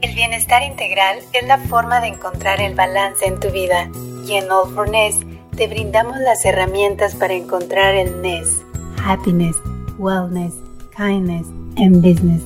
[0.00, 3.90] El bienestar integral es la forma de encontrar el balance en tu vida
[4.24, 5.16] y en All for Ness
[5.56, 8.62] te brindamos las herramientas para encontrar el Ness.
[9.04, 9.56] Happiness,
[9.98, 10.54] Wellness,
[10.96, 12.40] Kindness and Business.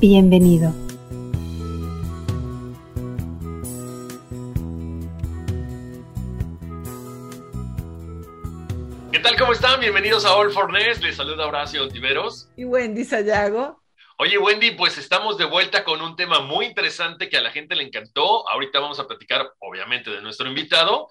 [0.00, 0.72] Bienvenido.
[9.10, 9.36] ¿Qué tal?
[9.36, 9.80] ¿Cómo están?
[9.80, 11.02] Bienvenidos a All for Ness.
[11.02, 12.48] Les saluda Horacio Ontiveros.
[12.56, 13.85] Y Wendy Sayago.
[14.18, 17.76] Oye, Wendy, pues estamos de vuelta con un tema muy interesante que a la gente
[17.76, 18.48] le encantó.
[18.48, 21.08] Ahorita vamos a platicar, obviamente, de nuestro invitado.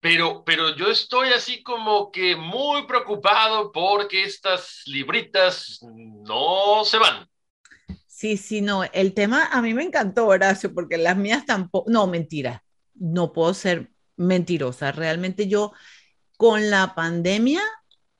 [0.00, 7.28] Pero, pero yo estoy así como que muy preocupado porque estas libritas no se van.
[8.08, 8.82] Sí, sí, no.
[8.82, 11.88] El tema a mí me encantó, Horacio, porque las mías tampoco.
[11.88, 12.64] No, mentira.
[12.94, 14.90] No puedo ser mentirosa.
[14.90, 15.72] Realmente yo
[16.36, 17.62] con la pandemia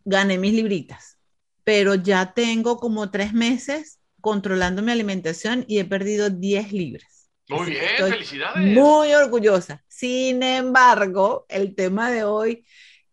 [0.05, 1.19] gané mis libritas,
[1.65, 7.29] pero ya tengo como tres meses controlando mi alimentación y he perdido 10 libras.
[7.51, 8.75] Muy bien, felicidades.
[8.75, 9.85] Muy orgullosa.
[9.87, 12.65] Sin embargo, el tema de hoy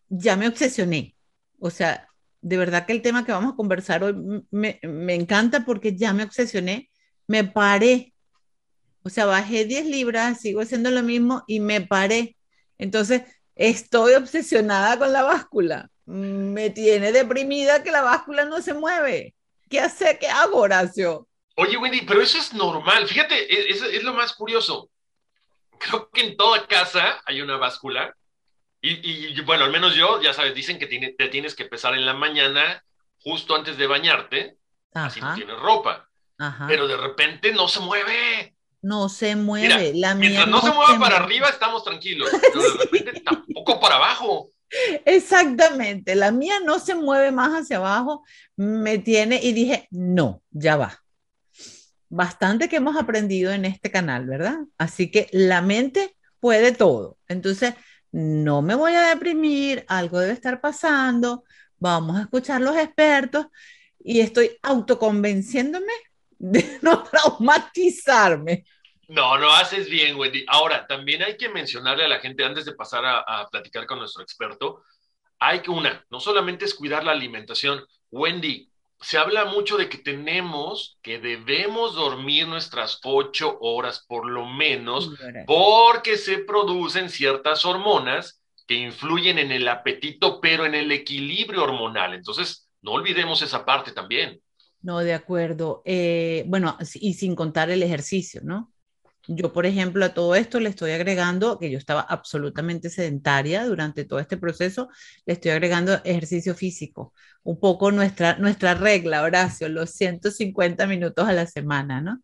[0.08, 1.18] ya me obsesioné.
[1.60, 2.08] O sea,
[2.40, 4.16] de verdad que el tema que vamos a conversar hoy
[4.52, 6.90] me, me encanta porque ya me obsesioné.
[7.28, 8.14] Me paré.
[9.04, 12.38] O sea, bajé 10 libras, sigo haciendo lo mismo y me paré.
[12.78, 13.24] Entonces,
[13.56, 15.92] estoy obsesionada con la báscula.
[16.06, 19.36] Me tiene deprimida que la báscula no se mueve.
[19.72, 20.20] ¿Qué hace?
[20.20, 21.30] ¿Qué hago, Horacio?
[21.56, 23.08] Oye, Wendy, pero eso es normal.
[23.08, 24.90] Fíjate, e, es, es lo más curioso.
[25.80, 28.14] Creo que en toda casa hay una báscula.
[28.82, 31.94] Y, y, bueno, al menos yo, ya sabes, dicen que tiene, te tienes que pesar
[31.94, 32.84] en la mañana,
[33.20, 34.58] justo antes de bañarte,
[34.94, 36.10] así no tienes ropa.
[36.38, 36.66] Ajá.
[36.68, 38.56] Pero de repente no se mueve.
[38.82, 39.68] No se mueve.
[39.68, 42.30] Mira, la mientras no, se mueva para arriba, estamos tranquilos.
[42.42, 44.51] Pero de repente tampoco para abajo.
[45.06, 48.24] Exactamente, la mía no se mueve más hacia abajo,
[48.56, 51.04] me tiene y dije, no, ya va.
[52.10, 54.60] Bastante que hemos aprendido en este canal, ¿verdad?
[54.78, 57.18] Así que la mente puede todo.
[57.28, 57.74] Entonces,
[58.12, 61.44] no me voy a deprimir, algo debe estar pasando,
[61.80, 63.48] vamos a escuchar los expertos
[64.00, 65.94] y estoy autoconvenciéndome
[66.38, 68.66] de no traumatizarme.
[69.12, 70.46] No, no haces bien, Wendy.
[70.48, 74.00] Ahora, también hay que mencionarle a la gente, antes de pasar a, a, platicar con
[74.00, 74.84] nuestro experto,
[75.38, 77.86] hay que una, no solamente es cuidar la alimentación.
[78.10, 78.70] Wendy,
[79.02, 85.12] se habla mucho de que tenemos, que debemos dormir nuestras ocho horas por lo menos,
[85.46, 92.14] porque se producen ciertas hormonas que influyen en el apetito, pero en el equilibrio hormonal.
[92.14, 94.42] Entonces, no olvidemos esa parte también.
[94.82, 95.82] No, de acuerdo.
[95.84, 98.72] Eh, bueno, y sin contar el ejercicio, ¿no?
[99.28, 104.04] Yo, por ejemplo, a todo esto le estoy agregando, que yo estaba absolutamente sedentaria durante
[104.04, 104.90] todo este proceso,
[105.26, 111.34] le estoy agregando ejercicio físico, un poco nuestra, nuestra regla, Horacio, los 150 minutos a
[111.34, 112.20] la semana, ¿no?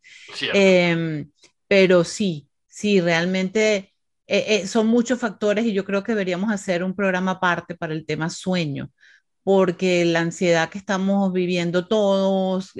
[0.53, 1.25] Eh,
[1.68, 3.94] pero sí, sí, realmente
[4.25, 7.94] eh, eh, son muchos factores y yo creo que deberíamos hacer un programa aparte para
[7.94, 8.91] el tema sueño,
[9.44, 12.72] porque la ansiedad que estamos viviendo todos,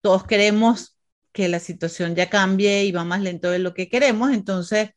[0.00, 0.93] todos queremos
[1.34, 4.92] que la situación ya cambie y va más lento de lo que queremos, entonces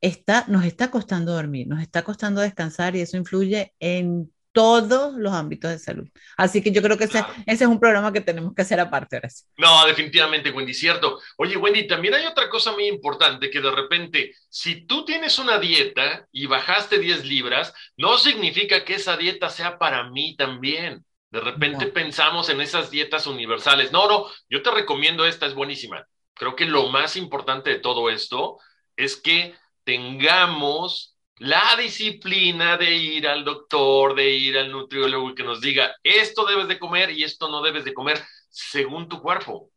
[0.00, 5.32] está, nos está costando dormir, nos está costando descansar y eso influye en todos los
[5.32, 6.08] ámbitos de salud.
[6.36, 9.14] Así que yo creo que ese, ese es un programa que tenemos que hacer aparte
[9.14, 9.44] ahora sí.
[9.56, 11.20] No, definitivamente, Wendy, cierto.
[11.36, 15.60] Oye, Wendy, también hay otra cosa muy importante que de repente, si tú tienes una
[15.60, 21.04] dieta y bajaste 10 libras, no significa que esa dieta sea para mí también.
[21.30, 21.92] De repente no.
[21.92, 23.92] pensamos en esas dietas universales.
[23.92, 26.06] No, no, yo te recomiendo esta, es buenísima.
[26.34, 28.58] Creo que lo más importante de todo esto
[28.96, 29.54] es que
[29.84, 35.94] tengamos la disciplina de ir al doctor, de ir al nutriólogo y que nos diga,
[36.02, 38.20] esto debes de comer y esto no debes de comer
[38.50, 39.70] según tu cuerpo.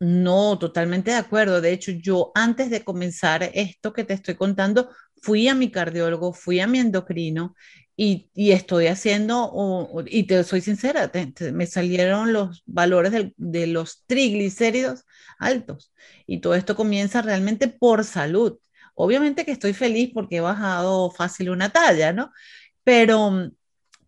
[0.00, 1.60] No, totalmente de acuerdo.
[1.60, 4.90] De hecho, yo antes de comenzar esto que te estoy contando,
[5.20, 7.56] fui a mi cardiólogo, fui a mi endocrino
[8.00, 11.10] y, estoy haciendo, y te soy sincera,
[11.52, 15.04] me salieron los valores de los triglicéridos
[15.40, 15.92] altos.
[16.24, 18.60] Y todo esto comienza realmente por salud.
[18.94, 22.30] Obviamente que estoy feliz porque he bajado fácil una talla, ¿no?
[22.84, 23.50] Pero,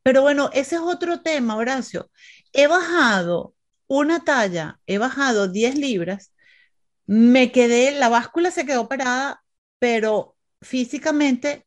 [0.05, 2.11] pero bueno, ese es otro tema, Horacio.
[2.53, 3.57] He bajado
[3.89, 6.33] una talla, he bajado 10 libras,
[7.07, 9.43] me quedé, la báscula se quedó parada,
[9.81, 11.67] pero físicamente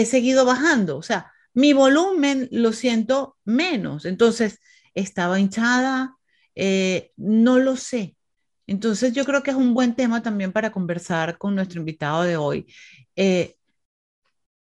[0.00, 4.60] he seguido bajando, o sea, mi volumen lo siento menos, entonces
[4.94, 6.16] estaba hinchada,
[6.54, 8.16] eh, no lo sé.
[8.66, 12.36] Entonces yo creo que es un buen tema también para conversar con nuestro invitado de
[12.36, 12.66] hoy.
[13.16, 13.56] Eh,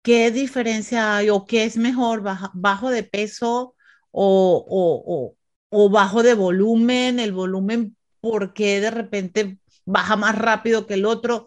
[0.03, 2.23] ¿Qué diferencia hay o qué es mejor,
[2.55, 3.75] bajo de peso
[4.11, 5.37] o,
[5.71, 7.21] o bajo de volumen?
[7.21, 11.47] El volumen, ¿por qué de repente baja más rápido que el otro?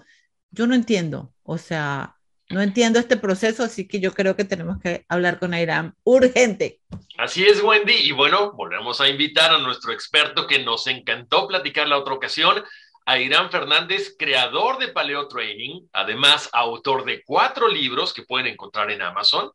[0.52, 1.34] Yo no entiendo.
[1.44, 2.18] O sea,
[2.52, 6.80] no entiendo este proceso, así que yo creo que tenemos que hablar con Airam urgente.
[7.18, 7.94] Así es, Wendy.
[7.94, 12.64] Y bueno, volvemos a invitar a nuestro experto que nos encantó platicar la otra ocasión,
[13.06, 19.02] Airam Fernández, creador de Paleo Training, además autor de cuatro libros que pueden encontrar en
[19.02, 19.52] Amazon,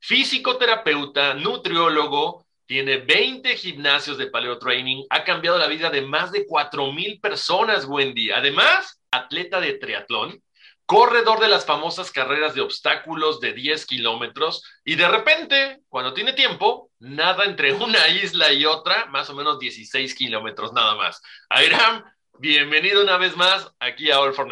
[0.00, 6.32] físico terapeuta, nutriólogo, tiene 20 gimnasios de Paleo Training, ha cambiado la vida de más
[6.32, 8.30] de 4 mil personas, Wendy.
[8.30, 10.42] Además, atleta de triatlón,
[10.88, 16.32] corredor de las famosas carreras de obstáculos de 10 kilómetros y de repente, cuando tiene
[16.32, 21.20] tiempo, nada entre una isla y otra, más o menos 16 kilómetros nada más.
[21.50, 22.04] Airam,
[22.38, 24.48] bienvenido una vez más aquí a All for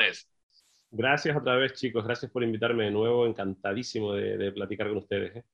[0.90, 2.04] Gracias otra vez, chicos.
[2.04, 3.26] Gracias por invitarme de nuevo.
[3.26, 5.36] Encantadísimo de, platicar con ustedes.
[5.36, 5.44] ¿eh?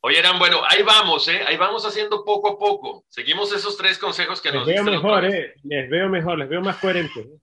[0.00, 1.42] Oye, Airam, bueno, ahí vamos, ¿eh?
[1.46, 3.04] Ahí vamos haciendo poco a poco.
[3.08, 5.52] Seguimos esos tres consejos que les nos veo mejor, ¿eh?
[5.64, 7.26] Les veo mejor, les veo más coherentes.
[7.26, 7.40] ¿eh?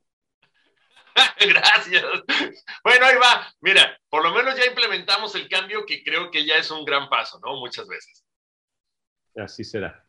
[1.39, 2.03] Gracias.
[2.83, 3.53] Bueno, ahí va.
[3.61, 7.09] Mira, por lo menos ya implementamos el cambio que creo que ya es un gran
[7.09, 7.55] paso, ¿no?
[7.57, 8.23] Muchas veces.
[9.35, 10.05] Así será.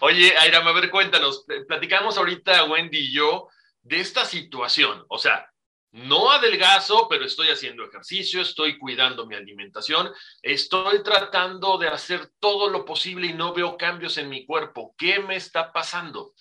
[0.00, 1.44] Oye, Airam, a ver, cuéntanos.
[1.66, 3.48] Platicamos ahorita, Wendy y yo,
[3.82, 5.04] de esta situación.
[5.08, 5.48] O sea,
[5.92, 10.10] no adelgazo, pero estoy haciendo ejercicio, estoy cuidando mi alimentación,
[10.42, 14.94] estoy tratando de hacer todo lo posible y no veo cambios en mi cuerpo.
[14.98, 16.32] ¿Qué me está pasando?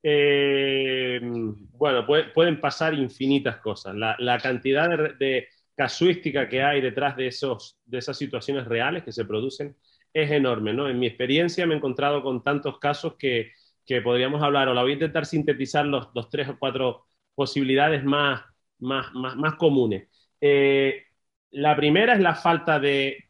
[0.08, 3.96] Eh, bueno, pueden pasar infinitas cosas.
[3.96, 4.88] La, cantidad
[5.18, 9.76] de, casuística que hay detrás de, esos, de esas situaciones reales que se producen
[10.14, 10.74] es enorme.
[10.74, 10.88] ¿no?
[10.88, 13.52] En mi experiencia me he encontrado con tantos casos que,
[14.04, 18.44] podríamos hablar, o la voy a intentar sintetizar los, tres o cuatro posibilidades más,
[18.78, 20.08] más, más, comunes.
[20.40, 21.02] Eh,
[21.50, 23.26] la primera es la falta de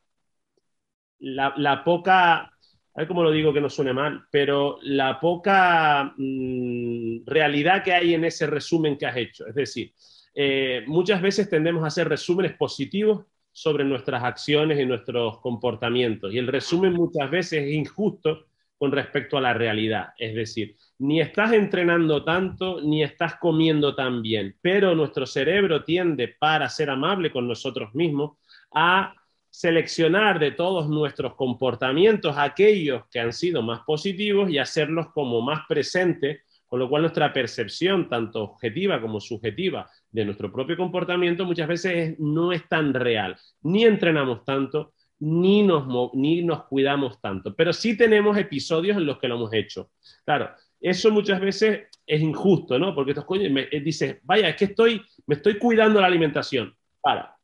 [1.20, 2.52] la, la poca
[2.96, 7.94] a ver cómo lo digo que no suene mal, pero la poca mm, realidad que
[7.94, 9.46] hay en ese resumen que has hecho.
[9.46, 9.94] Es decir,
[10.34, 16.34] eh, muchas veces tendemos a hacer resúmenes positivos sobre nuestras acciones y nuestros comportamientos.
[16.34, 18.46] Y el resumen muchas veces es injusto
[18.78, 20.10] con respecto a la realidad.
[20.18, 26.30] Es decir, ni estás entrenando tanto, ni estás comiendo tan bien, pero nuestro cerebro tiende,
[26.40, 28.38] para ser amable con nosotros mismos,
[28.74, 29.14] a
[29.56, 35.62] seleccionar de todos nuestros comportamientos aquellos que han sido más positivos y hacerlos como más
[35.66, 41.70] presentes, con lo cual nuestra percepción, tanto objetiva como subjetiva, de nuestro propio comportamiento muchas
[41.70, 43.38] veces no es tan real.
[43.62, 49.20] Ni entrenamos tanto, ni nos, ni nos cuidamos tanto, pero sí tenemos episodios en los
[49.20, 49.90] que lo hemos hecho.
[50.26, 50.50] Claro,
[50.82, 52.94] eso muchas veces es injusto, ¿no?
[52.94, 56.76] Porque estos coños me, eh, dices, vaya, es que estoy, me estoy cuidando la alimentación.
[57.00, 57.35] Para,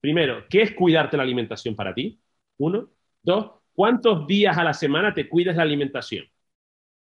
[0.00, 2.20] Primero, ¿qué es cuidarte la alimentación para ti?
[2.58, 2.90] Uno.
[3.22, 6.26] Dos, ¿cuántos días a la semana te cuidas la alimentación?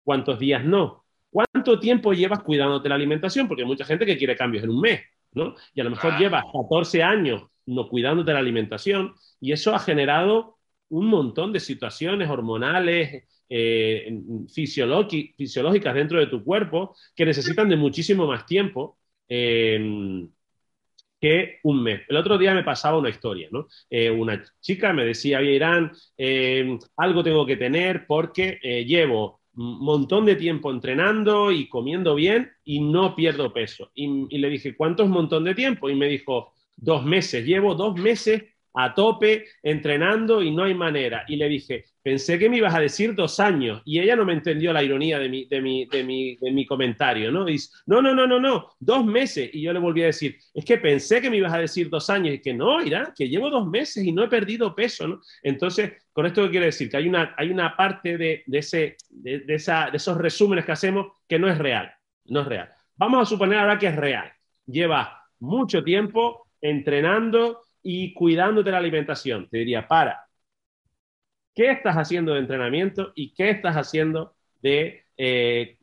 [0.03, 1.05] ¿Cuántos días no?
[1.29, 3.47] ¿Cuánto tiempo llevas cuidándote la alimentación?
[3.47, 5.01] Porque hay mucha gente que quiere cambios en un mes,
[5.33, 5.55] ¿no?
[5.73, 10.57] Y a lo mejor llevas 14 años no cuidándote la alimentación y eso ha generado
[10.89, 14.19] un montón de situaciones hormonales, eh,
[14.53, 18.97] fisiológicas dentro de tu cuerpo que necesitan de muchísimo más tiempo.
[19.27, 20.27] Eh,
[21.19, 22.01] que un mes.
[22.07, 23.67] El otro día me pasaba una historia, ¿no?
[23.89, 29.41] Eh, una chica me decía, oye, Irán, eh, algo tengo que tener porque eh, llevo
[29.55, 33.91] un montón de tiempo entrenando y comiendo bien y no pierdo peso.
[33.95, 35.89] Y, le dije, ¿cuánto es un montón de tiempo?
[35.89, 37.45] Y me dijo, dos meses.
[37.45, 38.43] Llevo dos meses
[38.75, 41.23] a tope, entrenando y no hay manera.
[41.27, 44.33] Y le dije, pensé que me ibas a decir dos años y ella no me
[44.33, 47.45] entendió la ironía de mi, de mi, de mi, de mi comentario, ¿no?
[47.45, 49.49] Dice, no, no, no, no, no, dos meses.
[49.53, 52.09] Y yo le volví a decir, es que pensé que me ibas a decir dos
[52.09, 55.21] años y que no, irá, que llevo dos meses y no he perdido peso.
[55.41, 59.43] Entonces, con esto quiero decir que hay una, hay una parte de, de ese, de,
[59.47, 61.91] esa, de esos resúmenes que hacemos que no es real,
[62.25, 62.69] no es real.
[62.95, 64.31] Vamos a suponer ahora que es real.
[64.65, 69.47] Lleva mucho tiempo entrenando, y cuidándote la alimentación.
[69.47, 70.25] Te diría, para,
[71.53, 75.77] ¿qué estás haciendo de entrenamiento y qué estás haciendo de, eh,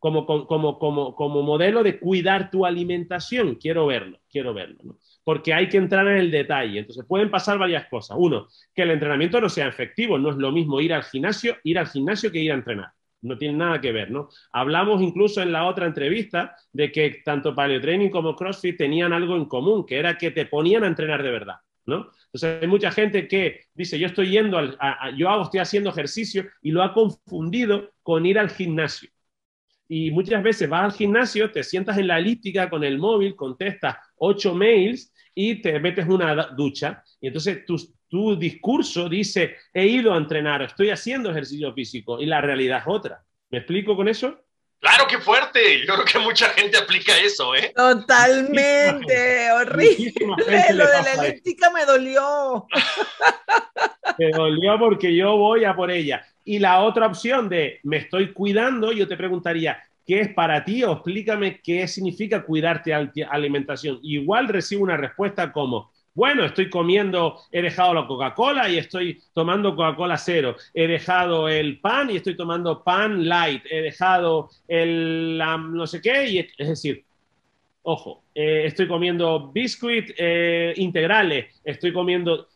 [0.00, 3.54] como, como, como, como, modelo de cuidar tu alimentación?
[3.54, 4.98] Quiero verlo, quiero verlo.
[5.22, 6.80] Porque hay que entrar en el detalle.
[6.80, 8.16] Entonces pueden pasar varias cosas.
[8.18, 10.18] Uno, que el entrenamiento no sea efectivo.
[10.18, 12.90] No es lo mismo ir al gimnasio, ir al gimnasio que ir a entrenar
[13.22, 14.28] no tiene nada que ver, ¿no?
[14.52, 19.46] Hablamos incluso en la otra entrevista de que tanto paleotraining como CrossFit tenían algo en
[19.46, 22.10] común, que era que te ponían a entrenar de verdad, ¿no?
[22.26, 24.76] Entonces hay mucha gente que dice, yo estoy yendo, al,
[25.16, 29.10] yo hago, estoy haciendo ejercicio y lo ha confundido con ir al gimnasio.
[29.88, 33.96] Y muchas veces vas al gimnasio, te sientas en la elíptica con el móvil, contestas
[34.16, 37.02] ocho mails y te metes una ducha.
[37.20, 42.26] Y entonces tus, tu discurso dice, he ido a entrenar, estoy haciendo ejercicio físico y
[42.26, 43.22] la realidad es otra.
[43.48, 44.36] ¿Me explico con eso?
[44.80, 45.86] Claro, qué fuerte.
[45.86, 47.72] Yo creo que mucha gente aplica eso, ¿eh?
[47.76, 50.12] Totalmente, horrible.
[50.26, 52.66] Lo de la elíptica me dolió.
[54.18, 56.26] Me dolió porque yo voy a por ella.
[56.44, 60.82] Y la otra opción de me estoy cuidando, yo te preguntaría, ¿qué es para ti?
[60.82, 63.98] O explícame qué significa cuidarte alimentación.
[64.02, 69.76] Igual recibo una respuesta como, bueno, estoy comiendo, he dejado la Coca-Cola y estoy tomando
[69.76, 70.56] Coca-Cola cero.
[70.74, 73.62] He dejado el pan y estoy tomando pan light.
[73.70, 76.28] He dejado el no sé qué.
[76.28, 77.04] Y, es decir,
[77.82, 81.60] ojo, eh, estoy comiendo biscuit eh, integrales.
[81.64, 82.48] Estoy comiendo.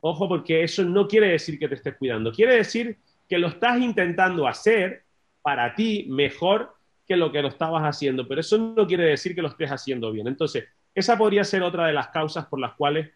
[0.00, 2.32] Ojo, porque eso no quiere decir que te estés cuidando.
[2.32, 5.02] Quiere decir que lo estás intentando hacer
[5.42, 6.74] para ti mejor
[7.06, 8.26] que lo que lo estabas haciendo.
[8.26, 10.26] Pero eso no quiere decir que lo estés haciendo bien.
[10.26, 13.10] Entonces, esa podría ser otra de las causas por las cuales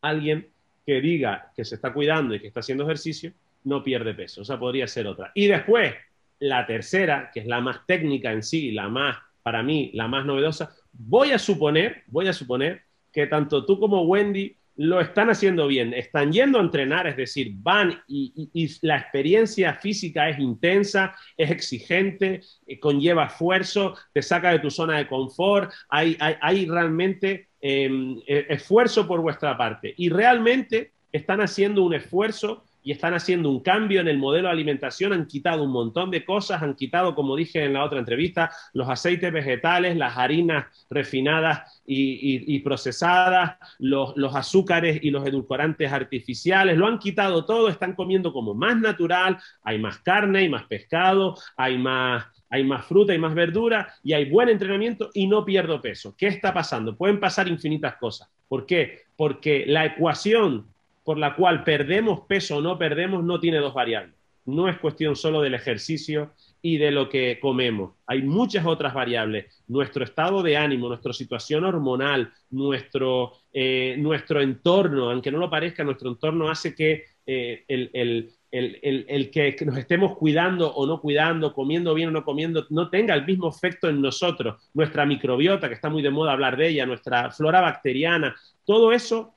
[0.00, 0.48] alguien
[0.84, 3.32] que diga que se está cuidando y que está haciendo ejercicio
[3.64, 4.42] no pierde peso.
[4.42, 5.30] Esa podría ser otra.
[5.34, 5.94] Y después,
[6.40, 10.24] la tercera, que es la más técnica en sí, la más, para mí, la más
[10.24, 12.82] novedosa, voy a suponer, voy a suponer
[13.12, 17.52] que tanto tú como Wendy lo están haciendo bien, están yendo a entrenar, es decir,
[17.56, 24.60] van y, la experiencia física es intensa, es exigente, eh, conlleva esfuerzo, te saca de
[24.60, 29.94] tu zona de confort, hay, hay, realmente em, e, esfuerzo por vuestra parte.
[29.96, 34.52] Y realmente están haciendo un esfuerzo y están haciendo un cambio en el modelo de
[34.52, 38.50] alimentación, han quitado un montón de cosas, han quitado, como dije en la otra entrevista,
[38.72, 46.86] los aceites vegetales, las harinas refinadas y, procesadas, los, azúcares y los edulcorantes artificiales, lo
[46.86, 51.78] han quitado todo, están comiendo como más natural, hay más carne, hay más pescado, hay
[51.78, 56.14] más, hay más fruta y más verdura y hay buen entrenamiento y no pierdo peso.
[56.16, 56.96] ¿Qué está pasando?
[56.96, 58.28] Pueden pasar infinitas cosas.
[58.48, 59.02] ¿Por qué?
[59.16, 60.72] Porque la ecuación
[61.04, 64.14] por la cual perdemos peso o no perdemos no tiene dos variables.
[64.44, 67.92] No es cuestión solo del ejercicio y de lo que comemos.
[68.06, 69.62] Hay muchas otras variables.
[69.68, 75.84] Nuestro estado de ánimo, nuestra situación hormonal, nuestro, eh, nuestro entorno, aunque no lo parezca,
[75.84, 81.94] nuestro entorno hace que eh, el, el, que nos estemos cuidando o no cuidando, comiendo
[81.94, 84.70] bien o no comiendo, no tenga el mismo efecto en nosotros.
[84.74, 89.34] Nuestra microbiota, que está muy de moda hablar de ella, nuestra flora bacteriana, todo eso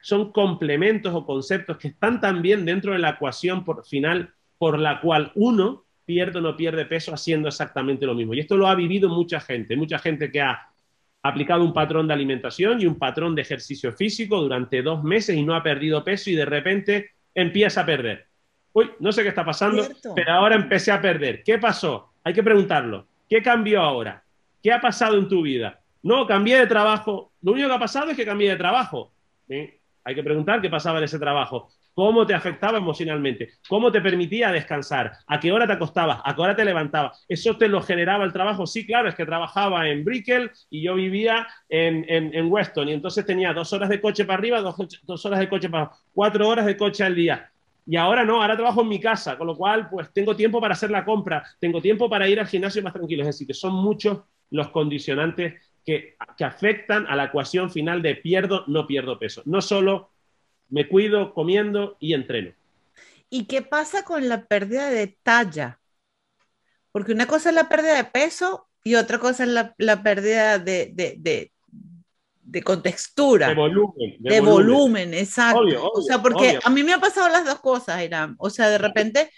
[0.00, 5.00] son complementos o conceptos que están también dentro de la ecuación por, final por la
[5.00, 8.34] cual uno pierde o no pierde peso haciendo exactamente lo mismo.
[8.34, 10.68] Y esto lo ha vivido mucha gente, mucha gente que ha
[11.22, 15.42] aplicado un patrón de alimentación y un patrón de ejercicio físico durante dos meses y
[15.42, 18.26] no ha perdido peso y de repente empieza a perder.
[18.72, 21.42] Uy, no sé qué está pasando, pero ahora empecé a perder.
[21.42, 22.12] ¿Qué pasó?
[22.22, 23.06] Hay que preguntarlo.
[23.28, 24.22] ¿Qué cambió ahora?
[24.62, 25.80] ¿Qué ha pasado en tu vida?
[26.02, 27.32] No, cambié de trabajo.
[27.42, 29.12] Lo único que ha pasado es que cambié de trabajo.
[29.48, 34.52] Hay que preguntar qué pasaba en ese trabajo, cómo te afectaba emocionalmente, cómo te permitía
[34.52, 37.24] descansar, a qué hora te acostabas, a qué hora te levantabas.
[37.28, 38.66] ¿Eso te lo generaba el trabajo?
[38.66, 43.26] Sí, claro, es que trabajaba en Brickell y yo vivía en, en, Weston y entonces
[43.26, 46.48] tenía dos horas de coche para arriba, dos, dos horas de coche para abajo, cuatro
[46.48, 47.50] horas de coche al día.
[47.84, 50.74] Y ahora no, ahora trabajo en mi casa, con lo cual pues tengo tiempo para
[50.74, 53.22] hacer la compra, tengo tiempo para ir al gimnasio más tranquilo.
[53.22, 55.54] Es decir, que son muchos los condicionantes
[55.88, 59.42] que, afectan a la ecuación final de pierdo, no pierdo peso.
[59.46, 60.10] No solo
[60.68, 62.52] me cuido comiendo y entreno.
[63.30, 65.80] ¿Y qué pasa con la pérdida de talla?
[66.92, 70.92] Porque una cosa es la pérdida de peso y otra cosa es la, pérdida de,
[72.48, 73.48] de contextura.
[73.48, 74.16] De volumen.
[74.18, 75.14] De, volumen.
[75.14, 75.90] exacto.
[75.92, 78.36] o sea, porque a mí me ha pasado las dos cosas, Irán.
[78.38, 79.30] O sea, de repente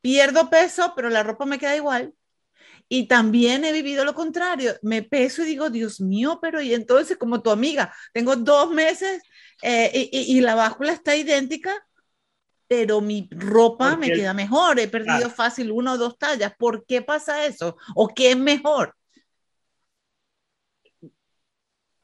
[0.00, 2.14] pierdo peso, pero la ropa me queda igual.
[2.94, 4.72] Y también he vivido lo contrario.
[4.82, 9.22] Me peso y digo, Dios mío, pero y entonces como tu amiga, tengo dos meses
[9.62, 11.72] eh, y, la báscula está idéntica,
[12.68, 14.78] pero mi ropa me queda mejor.
[14.78, 16.52] He perdido fácil una o dos tallas.
[16.58, 17.78] ¿Por qué pasa eso?
[17.94, 18.94] ¿O qué es mejor?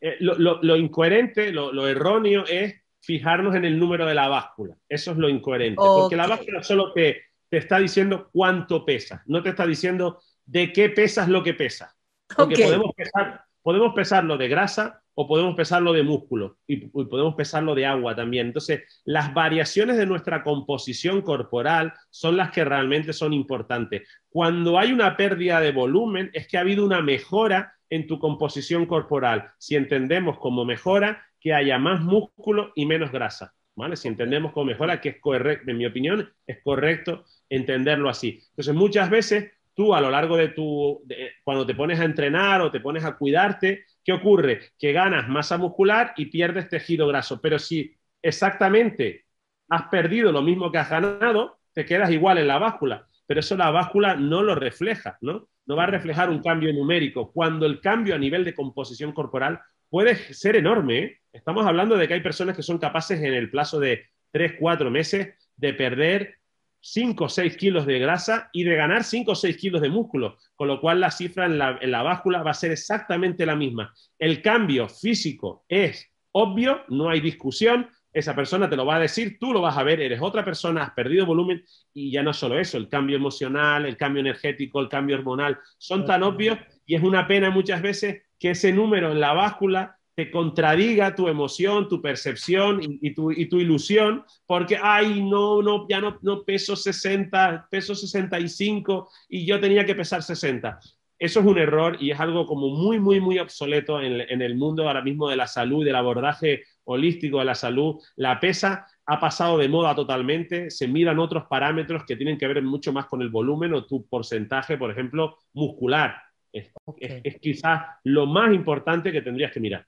[0.01, 4.75] Eh, lo, incoherente, lo, erróneo es fijarnos en el número de la báscula.
[4.89, 5.77] Eso es lo incoherente.
[5.77, 10.73] Porque la báscula solo te, te está diciendo cuánto pesa, no te está diciendo de
[10.73, 11.95] qué pesas lo que pesa.
[12.35, 17.75] Porque podemos, pesar, podemos pesarlo de grasa o podemos pesarlo de músculo y, podemos pesarlo
[17.75, 18.49] de agua también.
[18.49, 24.09] Entonces, las variaciones de nuestra composición corporal son las que realmente son importantes.
[24.29, 28.87] Cuando hay una pérdida de volumen, es que ha habido una mejora en tu composición
[28.87, 29.51] corporal.
[29.59, 33.55] Si entendemos como mejora, que haya más músculo y menos grasa.
[33.75, 33.97] ¿Vale?
[33.97, 38.43] Si entendemos como mejora, que es correcto, en mi opinión, es correcto entenderlo así.
[38.51, 41.07] Entonces, muchas veces tú a lo largo de tu,
[41.45, 44.73] cuando te pones a entrenar o te pones a cuidarte, ¿qué ocurre?
[44.77, 47.41] Que ganas masa muscular y pierdes tejido graso.
[47.41, 49.27] Pero si exactamente
[49.69, 53.07] has perdido lo mismo que has ganado, te quedas igual en la báscula.
[53.25, 55.49] Pero eso la báscula no lo refleja, ¿no?
[55.65, 57.31] No va a reflejar un cambio numérico.
[57.31, 60.99] Cuando el cambio a nivel de composición corporal puede ser enorme.
[60.99, 61.19] ¿eh?
[61.33, 64.91] Estamos hablando de que hay personas que son capaces en el plazo de 3, 4
[64.91, 66.38] meses de perder
[66.81, 70.39] 5 o 6 kilos de grasa y de ganar 5 o 6 kilos de músculo,
[70.55, 73.93] con lo cual la cifra en la, báscula va a ser exactamente la misma.
[74.19, 79.39] El cambio físico es obvio, no hay discusión, esa persona te lo va a decir,
[79.39, 82.59] tú lo vas a ver, eres otra persona, has perdido volumen y ya no solo
[82.59, 87.03] eso, el cambio emocional, el cambio energético, el cambio hormonal, son tan obvios y es
[87.03, 92.03] una pena muchas veces que ese número en la báscula te contradiga tu emoción, tu
[92.03, 99.09] percepción y, tu, ilusión, porque, ay, no, no, ya no, no peso 60, peso 65
[99.29, 100.81] y yo tenía que pesar 60.
[101.21, 104.57] Eso es un error y es algo como muy, muy, muy obsoleto en, en el
[104.57, 108.03] mundo ahora mismo de la salud, del abordaje holístico de la salud.
[108.17, 112.61] La pesa ha pasado de moda totalmente, se miran otros parámetros que tienen que ver
[112.61, 116.21] mucho más con el volumen o tu porcentaje, por ejemplo, muscular.
[116.53, 119.87] es quizás lo más importante que tendrías que mirar.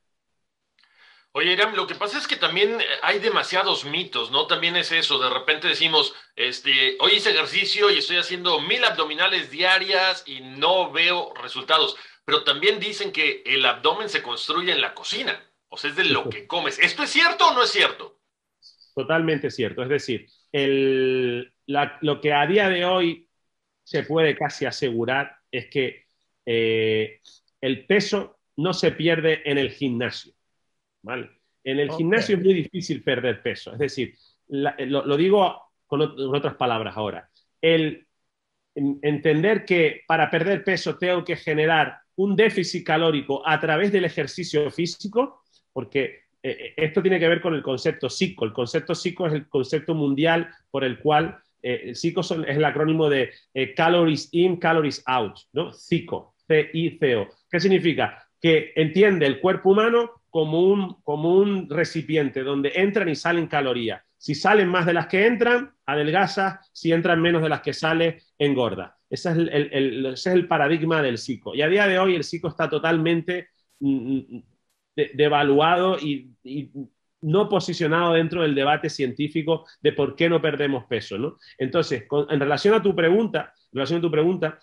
[1.32, 4.48] Oye, Iram, lo que pasa es que también eh, hay demasiados mitos, ¿no?
[4.48, 9.48] También es eso, de repente decimos, este, hoy hice ejercicio y estoy haciendo mil abdominales
[9.48, 14.92] diarias y no veo resultados, pero también dicen que el abdomen se construye en la
[14.92, 16.80] cocina, o sea, es de lo que comes.
[16.80, 18.18] ¿Esto es cierto o no es cierto?
[18.96, 23.28] Totalmente cierto, es decir, lo que a día de hoy
[23.84, 26.06] se puede casi asegurar es que
[26.44, 27.20] eh,
[27.60, 30.34] el peso no se pierde en el gimnasio
[31.04, 33.72] en el gimnasio es muy difícil perder peso.
[33.72, 34.14] Es decir,
[34.48, 37.28] lo, digo con, otras palabras ahora.
[37.60, 38.06] El
[38.74, 44.70] entender que para perder peso tengo que generar un déficit calórico a través del ejercicio
[44.70, 48.44] físico, porque eh, eh, esto tiene que ver con el concepto psico.
[48.44, 53.08] El concepto psico es el concepto mundial por el cual eh, psico es el acrónimo
[53.10, 53.32] de
[53.76, 55.72] calories in, calories out, ¿no?
[55.72, 57.28] Psico, C-I-C-O.
[57.50, 58.26] ¿Qué significa?
[58.40, 64.02] Que entiende el cuerpo humano como un, como un recipiente donde entran y salen calorías.
[64.16, 68.22] Si salen más de las que entran, adelgaza, si entran menos de las que sale,
[68.38, 68.98] engorda.
[69.08, 71.54] Ese es el, ese es el paradigma del psico.
[71.54, 73.48] Y a día de hoy el psico está totalmente
[73.80, 74.42] mm, mm,
[75.14, 76.30] devaluado y,
[77.22, 81.18] no posicionado dentro del debate científico de por qué no perdemos peso.
[81.18, 81.36] ¿no?
[81.58, 84.58] Entonces, en relación a tu pregunta, en relación a tu pregunta,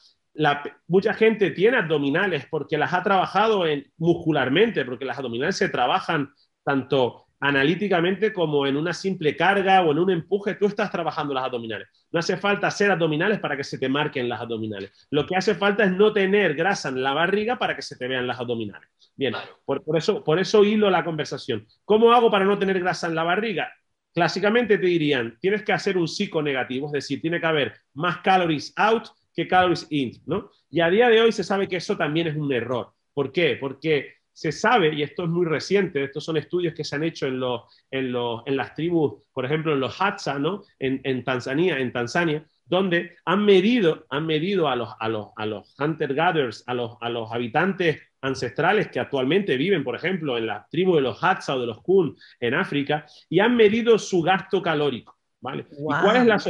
[0.87, 3.63] mucha gente tiene abdominales porque las ha trabajado
[3.97, 9.99] muscularmente, porque las abdominales se trabajan tanto analíticamente como en una simple carga o en
[9.99, 11.87] un empuje, tú estás trabajando las abdominales.
[12.11, 15.07] No hace falta hacer abdominales para que se te marquen las abdominales.
[15.11, 18.07] Lo que hace falta es no tener grasa en la barriga para que se te
[18.07, 18.89] vean las abdominales.
[19.15, 19.33] Bien,
[19.65, 21.67] por, eso, por eso hilo la conversación.
[21.85, 23.71] ¿Cómo hago para no tener grasa en la barriga?
[24.13, 28.17] Clásicamente te dirían, tienes que hacer un psico negativo, es decir, tiene que haber más
[28.19, 30.49] calories out que calories in, ¿no?
[30.71, 32.91] Y a día de hoy se sabe que eso también es un error.
[33.13, 33.55] ¿Por qué?
[33.55, 37.27] Porque se sabe, y esto es muy reciente, estos son estudios que se han hecho
[37.27, 40.63] en, los, en, los, en las tribus, por ejemplo, en los Hadza, ¿no?
[40.79, 45.45] En, en, Tanzania, en Tanzania, donde han medido, han medido a los, a los, a
[45.45, 50.67] los hunter-gatherers, a los, a los habitantes ancestrales que actualmente viven, por ejemplo, en la
[50.71, 54.63] tribu de los Hadza o de los Kun en África, y han medido su gasto
[54.63, 55.67] calórico, ¿vale?
[55.71, 56.41] ¿Y cuál es la,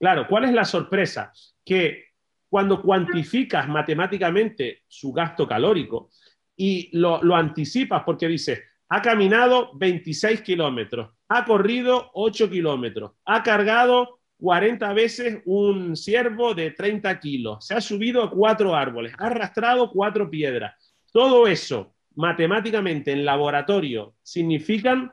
[0.00, 1.32] claro, ¿cuál es la sorpresa?
[1.64, 2.07] Que
[2.48, 6.10] cuando cuantificas matemáticamente su gasto calórico
[6.56, 14.20] y lo, anticipas porque dices, ha caminado 26 kilómetros, ha corrido 8 kilómetros, ha cargado
[14.38, 19.90] 40 veces un ciervo de 30 kilos, se ha subido a cuatro árboles, ha arrastrado
[19.90, 20.74] cuatro piedras.
[21.12, 25.12] Todo eso, matemáticamente en laboratorio, significan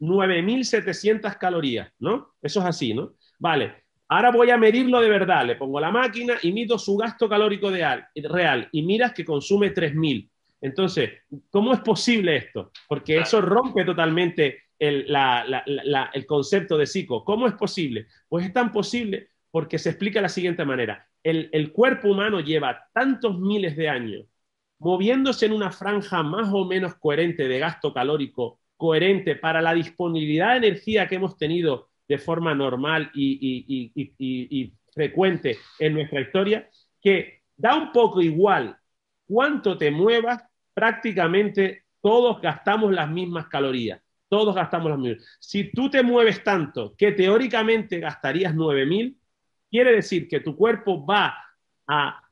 [0.00, 2.34] 9.700 calorías, ¿no?
[2.42, 3.14] Eso es así, ¿no?
[3.38, 3.79] Vale,
[4.10, 7.70] ahora voy a medirlo de verdad, le pongo la máquina y mido su gasto calórico
[7.70, 10.28] de real y miras que consume 3.000.
[10.60, 11.10] Entonces,
[11.50, 12.70] ¿cómo es posible esto?
[12.86, 15.06] Porque eso rompe totalmente el,
[16.26, 17.24] concepto de psico.
[17.24, 18.06] ¿Cómo es posible?
[18.28, 21.06] Pues es tan posible porque se explica de la siguiente manera.
[21.22, 24.26] El, cuerpo humano lleva tantos miles de años
[24.78, 30.52] moviéndose en una franja más o menos coherente de gasto calórico, coherente para la disponibilidad
[30.52, 33.38] de energía que hemos tenido de forma normal y,
[34.18, 36.68] y frecuente en nuestra historia,
[37.00, 38.76] que da un poco igual
[39.28, 40.42] cuánto te muevas
[40.74, 44.02] prácticamente todos gastamos las mismas calorías.
[44.28, 45.24] Todos gastamos las mismas.
[45.38, 49.16] Si tú te mueves tanto que teóricamente gastarías 9000,
[49.70, 51.36] quiere decir que tu cuerpo va
[51.86, 52.22] a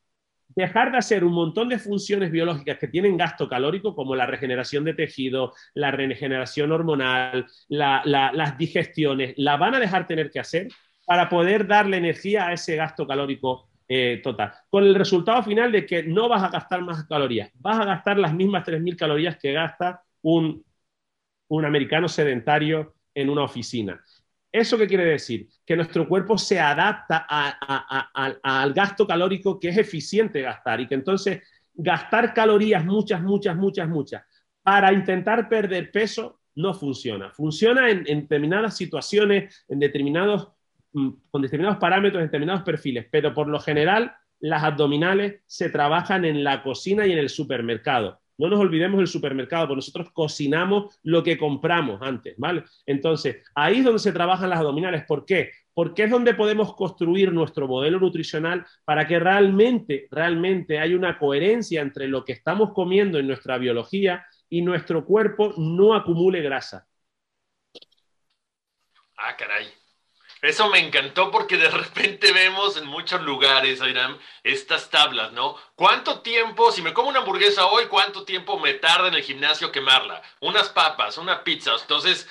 [0.58, 4.84] dejar de hacer un montón de funciones biológicas que tienen gasto calórico, como la regeneración
[4.84, 10.68] de tejido, la regeneración hormonal, las digestiones, la van a dejar tener que hacer
[11.06, 14.52] para poder darle energía a ese gasto calórico eh, total.
[14.68, 18.18] Con el resultado final de que no vas a gastar más calorías, vas a gastar
[18.18, 20.64] las mismas 3.000 calorías que gasta un,
[21.48, 24.02] un americano sedentario en una oficina.
[24.50, 25.48] ¿Eso qué quiere decir?
[25.64, 31.42] Que nuestro cuerpo se adapta al gasto calórico que es eficiente gastar y que entonces
[31.74, 34.22] gastar calorías muchas, muchas, muchas, muchas
[34.62, 37.30] para intentar perder peso no funciona.
[37.30, 40.48] Funciona en, en determinadas situaciones, en determinados
[40.92, 46.42] Mm, con determinados parámetros, determinados perfiles, pero por lo general las abdominales se trabajan en
[46.44, 48.20] la cocina y en el supermercado.
[48.38, 52.64] No nos olvidemos del supermercado, porque nosotros cocinamos lo que compramos antes, ¿vale?
[52.87, 55.05] Entonces, ahí es donde se trabajan las abdominales.
[55.07, 55.51] ¿Por qué?
[55.74, 61.83] Porque es donde podemos construir nuestro modelo nutricional para que realmente, realmente haya una coherencia
[61.83, 66.87] entre lo que estamos comiendo en nuestra biología y nuestro cuerpo no acumule grasa.
[69.16, 69.77] Ah, caray.
[70.42, 75.57] Eso me encantó porque de repente vemos en muchos lugares, Airam, estas tablas, ¿no?
[75.74, 79.72] ¿Cuánto tiempo, si me como una hamburguesa hoy, cuánto tiempo me tarda en el gimnasio
[79.72, 80.22] quemarla?
[80.40, 81.72] Unas papas, una pizza.
[81.81, 82.29] Entonces,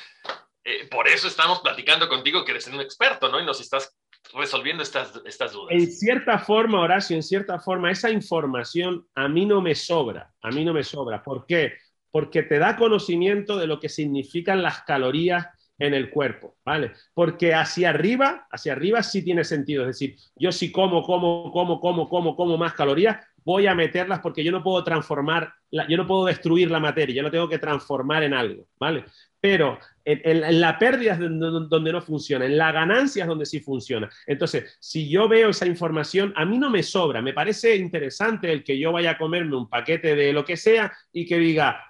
[0.64, 3.40] eh, por eso estamos platicando contigo que eres un experto, ¿no?
[3.40, 3.98] Y nos estás
[4.34, 5.70] resolviendo estas, estas dudas.
[5.72, 10.50] En cierta forma, Horacio, en cierta forma, esa información a mí no me sobra, a
[10.50, 11.24] mí no me sobra.
[11.24, 11.74] ¿Por qué?
[12.12, 15.48] Porque te da conocimiento de lo que significan las calorías
[15.80, 16.92] en el cuerpo, ¿vale?
[17.14, 21.80] Porque hacia arriba, hacia arriba sí tiene sentido, es decir, yo si como, como, como,
[21.80, 26.06] como, como, como más calorías, voy a meterlas porque yo no puedo transformar, yo no
[26.06, 29.06] puedo destruir la materia, yo no tengo que transformar en algo, ¿vale?
[29.40, 34.10] Pero en, la pérdida es donde, no funciona, en la ganancia es donde sí funciona.
[34.26, 38.66] Entonces, si yo veo esa información, a mí no me sobra, me parece interesante el
[38.66, 41.87] que yo vaya a comerme un paquete de lo que sea y que diga,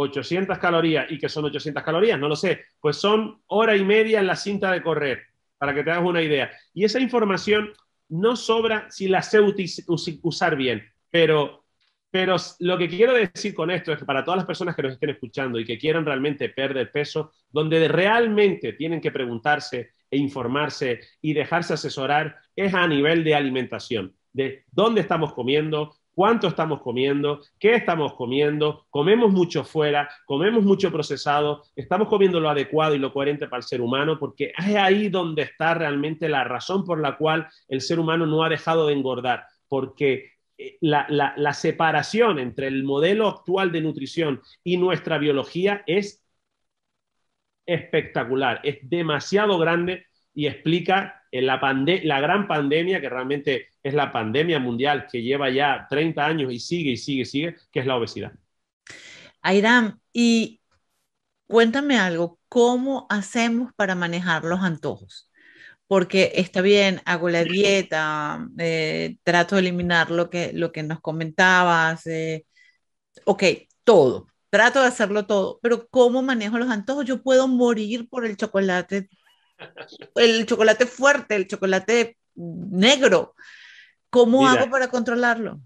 [0.00, 4.20] 800 calorías y que son 800 calorías, no lo sé, pues son hora y media
[4.20, 5.22] en la cinta de correr,
[5.58, 6.50] para que te hagas una idea.
[6.74, 7.72] Y esa información
[8.08, 9.38] no sobra si la sé
[10.22, 11.64] usar bien, pero,
[12.10, 14.92] pero lo que quiero decir con esto es que para todas las personas que nos
[14.92, 21.00] estén escuchando y que quieran realmente perder peso, donde realmente tienen que preguntarse e informarse
[21.20, 27.40] y dejarse asesorar es a nivel de alimentación, de dónde estamos comiendo, cuánto estamos comiendo,
[27.58, 33.10] qué estamos comiendo, comemos mucho fuera, comemos mucho procesado, estamos comiendo lo adecuado y lo
[33.10, 37.16] coherente para el ser humano, porque es ahí donde está realmente la razón por la
[37.16, 42.66] cual el ser humano no ha dejado de engordar, porque eh, la, la separación entre
[42.66, 46.22] el modelo actual de nutrición y nuestra biología es
[47.64, 50.04] espectacular, es demasiado grande
[50.34, 51.60] y explica la,
[52.02, 56.58] la gran pandemia, que realmente es la pandemia mundial que lleva ya 30 años y
[56.58, 58.32] sigue y sigue y sigue, que es la obesidad.
[59.42, 60.60] Airam, y
[61.46, 65.30] cuéntame algo, ¿cómo hacemos para manejar los antojos?
[65.86, 71.00] Porque está bien, hago la dieta, eh, trato de eliminar lo que, lo que nos
[71.00, 72.46] comentabas, eh,
[73.24, 73.44] ok,
[73.84, 77.06] todo, trato de hacerlo todo, pero ¿cómo manejo los antojos?
[77.06, 79.08] Yo puedo morir por el chocolate
[80.14, 83.34] el chocolate fuerte, el chocolate negro.
[84.08, 85.60] ¿Cómo hago para controlarlo?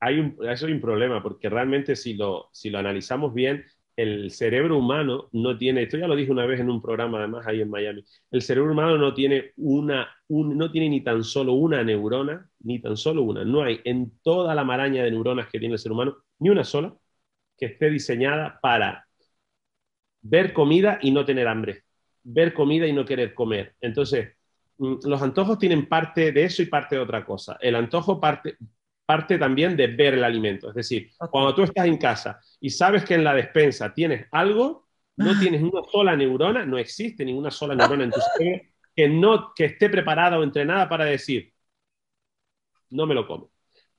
[0.00, 3.64] Hay un, eso hay un problema, porque realmente si lo, si lo analizamos bien,
[3.96, 7.46] el cerebro humano no tiene, esto ya lo dije una vez en un programa además
[7.46, 11.84] ahí en Miami, el cerebro humano no tiene una, no tiene ni tan solo una
[11.84, 15.74] neurona, ni tan solo una, no hay en toda la maraña de neuronas que tiene
[15.74, 16.94] el ser humano, ni una sola
[17.56, 19.06] que esté diseñada para
[20.22, 21.82] ver comida y no tener hambre,
[22.24, 23.74] ver comida y no querer comer.
[23.80, 24.36] Entonces,
[24.78, 27.58] mm, los antojos tienen parte de eso y parte de otra cosa.
[27.60, 28.56] El antojo parte,
[29.06, 30.68] parte también de ver el alimento.
[30.68, 34.88] Es decir, cuando tú estás en casa y sabes que en la despensa tienes algo,
[35.16, 35.36] no ah.
[35.38, 39.66] tienes una sola neurona, no existe ninguna sola neurona en tu cerebro que, no, que
[39.66, 41.52] esté preparada o entrenada para decir,
[42.90, 43.50] no me lo como.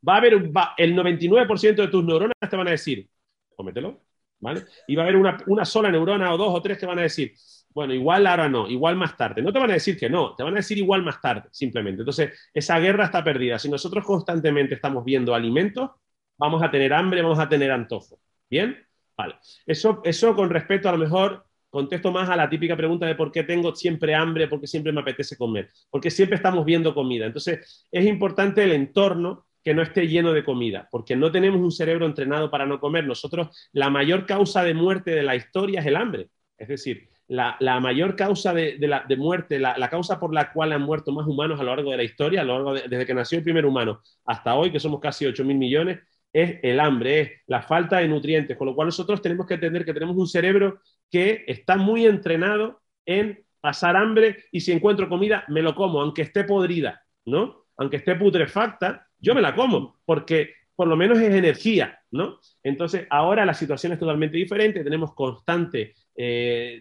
[0.07, 3.09] Va a haber el 99% de tus neuronas te van a decir,
[3.55, 4.01] cómetelo,
[4.39, 4.65] ¿vale?
[4.87, 7.03] Y va a haber una, una sola neurona o dos o tres que van a
[7.03, 7.33] decir,
[7.73, 9.41] bueno, igual ahora no, igual más tarde.
[9.41, 12.01] No te van a decir que no, te van a decir igual más tarde, simplemente.
[12.01, 13.59] Entonces, esa guerra está perdida.
[13.59, 15.91] Si nosotros constantemente estamos viendo alimentos,
[16.37, 18.19] vamos a tener hambre, vamos a tener antojo.
[18.49, 18.77] ¿Bien?
[19.17, 19.35] Vale.
[19.65, 23.31] Eso, eso con respecto a lo mejor contesto más a la típica pregunta de por
[23.31, 27.25] qué tengo siempre hambre, por qué siempre me apetece comer, porque siempre estamos viendo comida.
[27.25, 31.71] Entonces, es importante el entorno que no esté lleno de comida, porque no tenemos un
[31.71, 33.05] cerebro entrenado para no comer.
[33.05, 36.27] Nosotros, la mayor causa de muerte de la historia es el hambre.
[36.57, 38.77] Es decir, la, mayor causa de,
[39.17, 42.03] muerte, la, causa por la cual han muerto más humanos a lo largo de la
[42.03, 45.25] historia, a lo largo desde que nació el primer humano hasta hoy, que somos casi
[45.25, 45.99] 8 mil millones,
[46.31, 49.83] es el hambre, es la falta de nutrientes, con lo cual nosotros tenemos que entender
[49.83, 55.43] que tenemos un cerebro que está muy entrenado en pasar hambre y si encuentro comida,
[55.47, 57.65] me lo como, aunque esté podrida, ¿no?
[57.77, 62.39] Aunque esté putrefacta, yo me la como, porque por lo menos es energía, ¿no?
[62.63, 66.79] Entonces, ahora la situación es totalmente diferente, tenemos constante eh,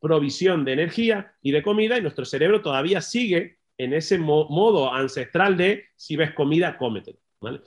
[0.00, 5.56] provisión de energía y de comida y nuestro cerebro todavía sigue en ese modo ancestral
[5.56, 7.60] de si ves comida, cómetelo, ¿vale?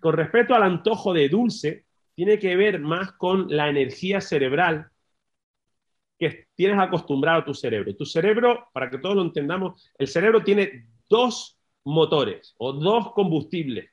[0.00, 4.90] Con respecto al antojo de dulce, tiene que ver más con la energía cerebral
[6.18, 7.94] que tienes acostumbrado a tu cerebro.
[7.96, 13.89] Tu cerebro, para que todos lo entendamos, el cerebro tiene dos motores o dos combustibles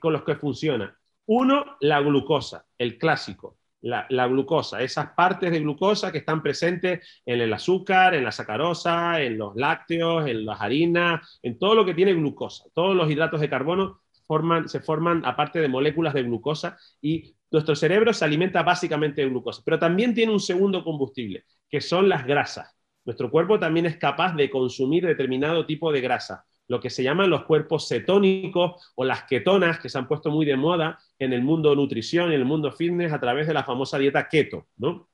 [0.00, 0.96] con los que funciona.
[1.26, 7.40] Uno, la glucosa, el clásico, la, glucosa, esas partes de glucosa que están presentes en
[7.40, 11.94] el azúcar, en la sacarosa, en los lácteos, en las harinas, en todo lo que
[11.94, 12.64] tiene glucosa.
[12.74, 17.74] Todos los hidratos de carbono forman, se forman aparte de moléculas de glucosa y nuestro
[17.74, 22.26] cerebro se alimenta básicamente de glucosa, pero también tiene un segundo combustible, que son las
[22.26, 22.74] grasas.
[23.04, 27.30] Nuestro cuerpo también es capaz de consumir determinado tipo de grasa, lo que se llaman
[27.30, 31.42] los cuerpos cetónicos o las ketonas, que se han puesto muy de moda en el
[31.42, 35.08] mundo nutrición y en el mundo fitness a través de la famosa dieta keto, ¿no?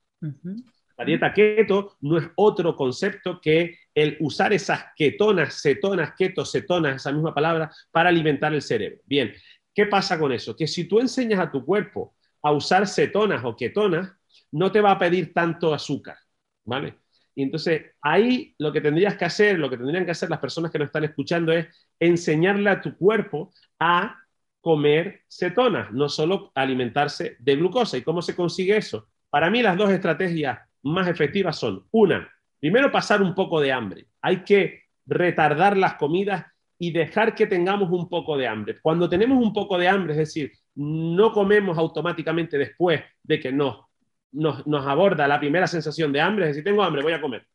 [0.97, 6.97] La dieta keto no es otro concepto que el usar esas ketonas, cetonas, keto, cetonas,
[6.97, 9.01] esa misma palabra, para alimentar el cerebro.
[9.07, 9.33] Bien,
[9.75, 10.57] ¿qué pasa con eso?
[10.57, 14.13] Que si tú enseñas a tu cuerpo a usar cetonas o ketonas,
[14.53, 16.17] no te va a pedir tanto azúcar,
[16.65, 16.95] ¿vale?
[17.35, 20.71] Y entonces ahí lo que tendrías que hacer, lo que tendrían que hacer las personas
[20.71, 21.67] que nos están escuchando es
[21.99, 24.19] enseñarle a tu cuerpo a
[24.61, 27.99] comer cetonas, no solo alimentarse de glucosa.
[27.99, 29.09] ¿Y cómo se consigue eso?
[29.29, 34.07] Para mí las dos estrategias más efectivas son, una, primero pasar un poco de hambre.
[34.23, 36.47] Hay que retardar las comidas
[36.79, 38.79] y dejar que tengamos un poco de hambre.
[38.81, 43.85] Cuando tenemos un poco de hambre, es decir, no comemos automáticamente después de que nos
[44.35, 47.47] nos, aborda la primera sensación de hambre, es decir, tengo hambre, voy a comer.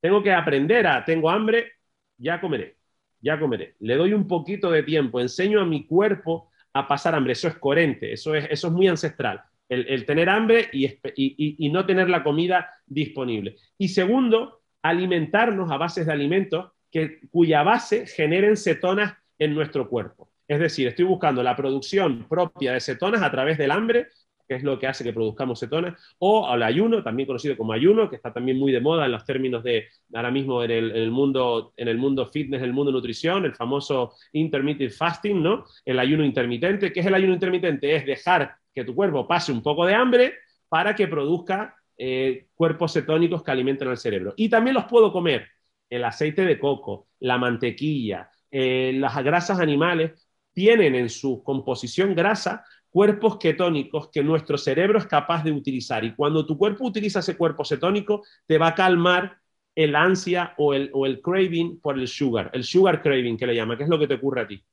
[0.00, 1.72] Tengo que aprender a, tengo hambre,
[2.16, 2.76] ya comeré,
[3.20, 3.74] ya comeré.
[3.80, 7.56] Le doy un poquito de tiempo, enseño a mi cuerpo a pasar hambre, eso es
[7.58, 9.42] coherente, eso es, eso es muy ancestral.
[9.68, 13.56] El, tener hambre y, y, no tener la comida disponible.
[13.76, 20.30] Y segundo, alimentarnos a bases de alimentos que, cuya base generen cetonas en nuestro cuerpo.
[20.46, 24.08] Es decir, estoy buscando la producción propia de cetonas a través del hambre
[24.48, 28.08] que es lo que hace que produzcamos cetonas, o al ayuno, también conocido como ayuno,
[28.08, 31.74] que está también muy de moda en los términos de ahora mismo en el, mundo,
[31.76, 35.66] en el mundo fitness, en el mundo nutrición, el famoso intermittent fasting, ¿no?
[35.84, 36.92] El ayuno intermitente.
[36.92, 37.94] ¿Qué es el ayuno intermitente?
[37.94, 40.34] Es dejar que tu cuerpo pase un poco de hambre
[40.68, 44.32] para que produzca eh, cuerpos cetónicos que alimenten al cerebro.
[44.36, 45.46] Y también los puedo comer.
[45.90, 52.64] El aceite de coco, la mantequilla, eh, las grasas animales tienen en su composición grasa
[52.90, 56.04] cuerpos ketónicos que nuestro cerebro es capaz de utilizar.
[56.04, 59.38] Y cuando tu cuerpo utiliza ese cuerpo cetónico, te va a calmar
[59.74, 63.54] el ansia o el, o el craving por el sugar, el sugar craving que le
[63.54, 64.64] llama, que es lo que te ocurre a ti.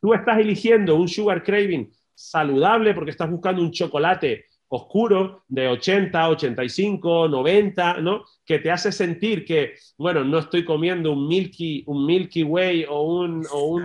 [0.00, 6.28] Tú estás eligiendo un sugar craving saludable porque estás buscando un chocolate oscuro de 80,
[6.28, 8.24] 85, 90, ¿no?
[8.44, 13.02] Que te hace sentir que, bueno, no estoy comiendo un Milky, un Milky Way o
[13.02, 13.82] un, o un,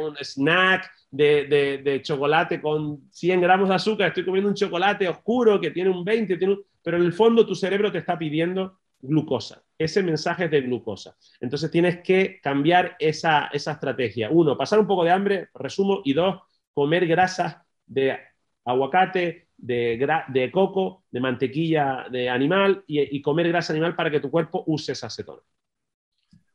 [0.00, 5.70] un snack de, chocolate con 100 gramos de azúcar, estoy comiendo un chocolate oscuro que
[5.70, 9.62] tiene un 20, tiene pero en el fondo tu cerebro te está pidiendo glucosa.
[9.78, 11.16] Ese mensaje es de glucosa.
[11.40, 14.30] Entonces tienes que cambiar esa, esa estrategia.
[14.30, 16.42] Uno, pasar un poco de hambre, resumo, y dos,
[16.74, 18.18] comer grasas de
[18.64, 24.64] aguacate, de, coco, de mantequilla de animal y, comer grasa animal para que tu cuerpo
[24.66, 25.42] use esa acetona.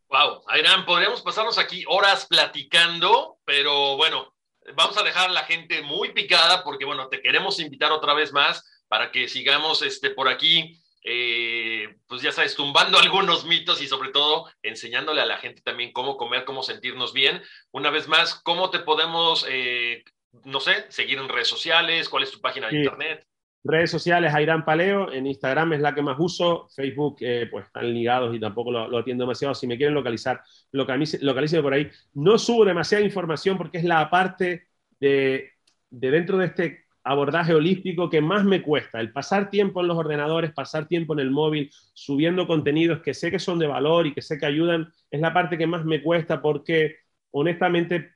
[0.09, 4.33] Wow, Ayrán, podríamos pasarnos aquí horas platicando, pero bueno,
[4.75, 8.33] vamos a dejar a la gente muy picada porque bueno, te queremos invitar otra vez
[8.33, 13.88] más para que sigamos este, por aquí, eh, pues ya sabes, tumbando algunos mitos y
[13.88, 17.41] sobre todo enseñándole a la gente también cómo comer, cómo sentirnos bien.
[17.71, 20.03] Una vez más, ¿cómo te podemos eh,
[20.45, 23.25] no sé, seguir en redes sociales, cuál es tu página de internet.
[23.63, 27.93] Redes sociales, Airán Paleo, en Instagram es la que más uso, Facebook eh, pues están
[27.93, 31.89] ligados y tampoco lo, atiendo demasiado, si me quieren localizar, localícenme por ahí.
[32.13, 34.67] No subo demasiada información porque es la parte
[34.99, 35.51] de,
[35.89, 39.97] de dentro de este abordaje holístico que más me cuesta, el pasar tiempo en los
[39.97, 44.13] ordenadores, pasar tiempo en el móvil, subiendo contenidos que sé que son de valor y
[44.13, 46.97] que sé que ayudan, es la parte que más me cuesta porque
[47.31, 48.13] honestamente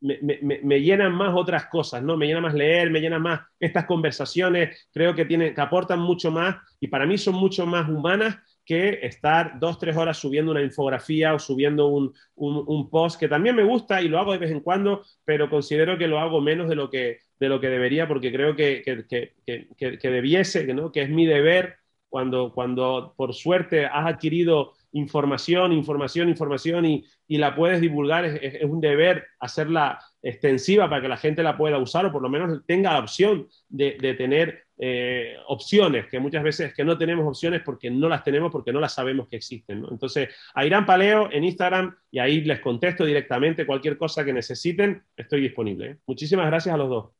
[0.00, 2.16] me, llenan más otras cosas, ¿no?
[2.16, 6.30] Me llena más leer, me llenan más estas conversaciones, creo que, tienen, que aportan mucho
[6.30, 10.62] más y para mí son mucho más humanas que estar dos, tres horas subiendo una
[10.62, 14.50] infografía o subiendo un, un, post, que también me gusta y lo hago de vez
[14.50, 18.08] en cuando, pero considero que lo hago menos de lo que, de lo que debería,
[18.08, 20.90] porque creo que, que, que, que debiese, ¿no?
[20.90, 21.76] que es mi deber
[22.08, 28.80] cuando, cuando por suerte has adquirido información, información, información y, la puedes divulgar, es, un
[28.80, 32.92] deber hacerla extensiva para que la gente la pueda usar o por lo menos tenga
[32.92, 38.08] la opción de, tener eh, opciones, que muchas veces que no tenemos opciones porque no
[38.08, 39.84] las tenemos, porque no las sabemos que existen.
[39.90, 45.02] Entonces, a Irán Paleo en Instagram y ahí les contesto directamente cualquier cosa que necesiten,
[45.16, 45.86] estoy disponible.
[45.86, 45.96] ¿eh?
[46.06, 47.16] Muchísimas gracias a los dos.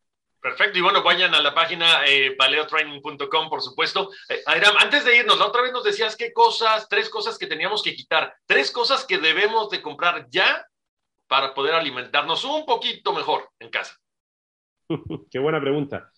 [0.46, 4.10] Perfecto, y bueno, vayan a la página eh, paleotraining.com, por supuesto.
[4.28, 4.44] Eh,
[4.80, 7.96] antes de irnos, la otra vez nos decías qué cosas, tres cosas que teníamos que
[7.96, 10.64] quitar, tres cosas que debemos de comprar ya
[11.26, 13.96] para poder alimentarnos un poquito mejor en casa.
[15.32, 16.12] qué buena pregunta.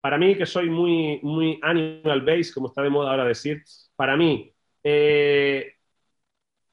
[0.00, 3.62] Para mí, que soy muy, muy animal based, como está de moda ahora decir,
[3.94, 5.74] para mí, eh,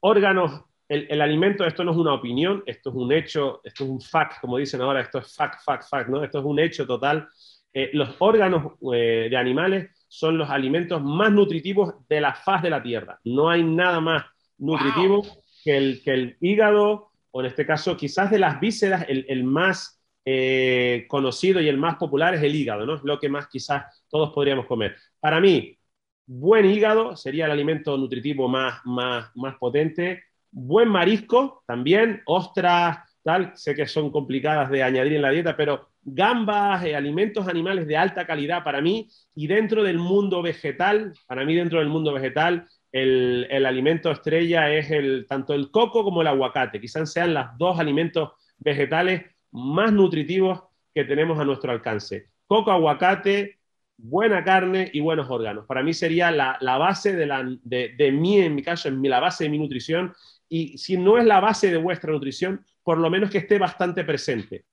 [0.00, 4.00] órganos el, alimento, esto no es una opinión, esto es un hecho, esto es un
[4.00, 6.24] fact, como dicen ahora, esto es fact, fact, fact, ¿no?
[6.24, 7.28] Esto es un hecho total.
[7.74, 12.70] Eh, los órganos eh, de animales son los alimentos más nutritivos de la faz de
[12.70, 13.20] la Tierra.
[13.24, 14.24] No hay nada más
[14.56, 15.26] nutritivo
[15.62, 20.02] que, el, que el hígado, o en este caso quizás de las vísceras, el, más
[20.24, 22.94] eh, conocido y el más popular es el hígado, ¿no?
[22.94, 24.96] Es lo que más quizás todos podríamos comer.
[25.20, 25.78] Para mí,
[26.24, 33.52] buen hígado sería el alimento nutritivo más, más, más potente buen marisco también, ostras, tal,
[33.56, 37.96] sé que son complicadas de añadir en la dieta, pero gambas, eh, alimentos animales de
[37.96, 42.66] alta calidad para mí, y dentro del mundo vegetal, para mí dentro del mundo vegetal,
[42.90, 47.78] el, alimento estrella es el, tanto el coco como el aguacate, quizás sean los dos
[47.78, 50.62] alimentos vegetales más nutritivos
[50.94, 52.30] que tenemos a nuestro alcance.
[52.46, 53.58] Coco, aguacate,
[53.98, 55.66] buena carne y buenos órganos.
[55.66, 59.20] Para mí sería la, base de, la, de, de mí, en mi caso, en la
[59.20, 60.14] base de mi nutrición
[60.48, 64.04] y si no es la base de vuestra nutrición, por lo menos que esté bastante
[64.04, 64.64] presente.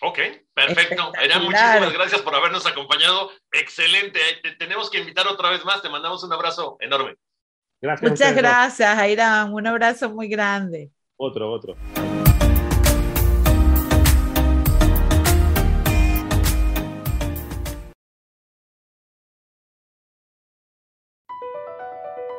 [0.00, 0.18] Ok,
[0.52, 1.12] perfecto.
[1.16, 3.30] Ayrán, muchísimas gracias por habernos acompañado.
[3.52, 4.20] Excelente.
[4.42, 5.82] Te tenemos que invitar otra vez más.
[5.82, 7.14] Te mandamos un abrazo enorme.
[7.80, 8.10] Gracias.
[8.10, 9.52] Muchas gracias, Ayrán.
[9.52, 10.90] Un abrazo muy grande.
[11.16, 11.76] Otro, otro.